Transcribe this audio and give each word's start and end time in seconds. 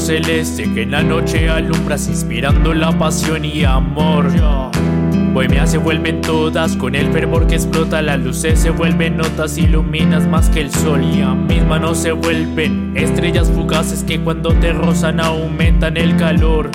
celeste 0.00 0.72
que 0.72 0.82
en 0.82 0.92
la 0.92 1.02
noche 1.02 1.48
alumbras 1.48 2.08
inspirando 2.08 2.72
la 2.72 2.90
pasión 2.90 3.44
y 3.44 3.64
amor. 3.64 4.28
Bohemia 5.32 5.66
se 5.66 5.78
vuelven 5.78 6.20
todas 6.20 6.74
con 6.76 6.94
el 6.94 7.12
fervor 7.12 7.46
que 7.46 7.56
explota, 7.56 8.02
las 8.02 8.18
luces 8.18 8.58
se 8.58 8.70
vuelven 8.70 9.16
notas, 9.16 9.58
iluminas 9.58 10.26
más 10.26 10.48
que 10.48 10.62
el 10.62 10.72
sol 10.72 11.04
y 11.04 11.20
a 11.20 11.34
mis 11.34 11.64
manos 11.64 11.98
se 11.98 12.12
vuelven 12.12 12.92
estrellas 12.96 13.50
fugaces 13.50 14.02
que 14.02 14.20
cuando 14.20 14.52
te 14.54 14.72
rozan 14.72 15.20
aumentan 15.20 15.96
el 15.96 16.16
calor. 16.16 16.70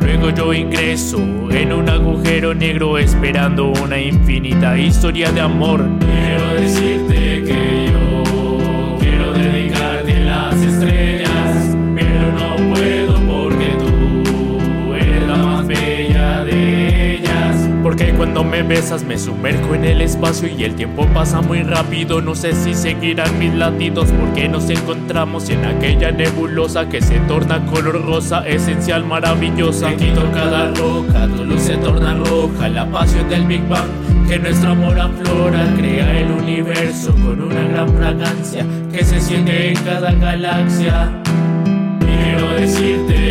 Luego 0.00 0.30
yo 0.30 0.52
ingreso 0.52 1.18
en 1.50 1.72
un 1.72 1.88
agujero 1.88 2.54
negro 2.54 2.98
esperando 2.98 3.72
una 3.82 3.98
infinita 3.98 4.78
historia 4.78 5.32
de 5.32 5.40
amor. 5.40 5.84
Quiero 6.00 6.54
decirte 6.54 7.44
que 7.44 7.90
yo 7.92 8.01
Porque 17.92 18.14
cuando 18.14 18.42
me 18.42 18.62
besas 18.62 19.04
me 19.04 19.18
sumerjo 19.18 19.74
en 19.74 19.84
el 19.84 20.00
espacio 20.00 20.48
y 20.48 20.64
el 20.64 20.74
tiempo 20.76 21.06
pasa 21.12 21.42
muy 21.42 21.62
rápido. 21.62 22.22
No 22.22 22.34
sé 22.34 22.54
si 22.54 22.72
seguirán 22.72 23.38
mis 23.38 23.52
latidos 23.52 24.08
porque 24.18 24.48
nos 24.48 24.70
encontramos 24.70 25.50
en 25.50 25.62
aquella 25.66 26.10
nebulosa 26.10 26.88
que 26.88 27.02
se 27.02 27.18
torna 27.28 27.62
color 27.66 28.02
rosa, 28.06 28.48
esencial, 28.48 29.04
maravillosa. 29.04 29.90
Me 29.90 29.96
quito 29.96 30.22
cada 30.32 30.68
roca, 30.68 31.28
tu 31.36 31.44
luz 31.44 31.60
se 31.60 31.76
torna 31.76 32.14
roja, 32.14 32.70
la 32.70 32.86
pasión 32.86 33.28
del 33.28 33.44
Big 33.44 33.68
Bang. 33.68 33.90
Que 34.26 34.38
nuestro 34.38 34.70
amor 34.70 34.98
aflora, 34.98 35.62
crea 35.76 36.18
el 36.18 36.30
universo 36.30 37.12
con 37.12 37.42
una 37.42 37.62
gran 37.62 37.94
fragancia 37.94 38.64
que 38.90 39.04
se 39.04 39.20
siente 39.20 39.68
en 39.68 39.76
cada 39.84 40.12
galaxia. 40.12 41.10
Quiero 42.00 42.52
decirte 42.54 43.21